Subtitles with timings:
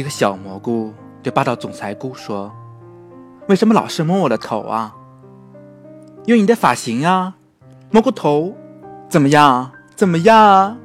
[0.00, 2.50] 一个小蘑菇对霸道总裁菇说
[3.48, 4.94] ：“为什么老是摸我的头啊？
[6.24, 7.34] 因为你的发型啊，
[7.90, 8.56] 蘑菇头，
[9.10, 9.70] 怎么样？
[9.94, 10.78] 怎么样？”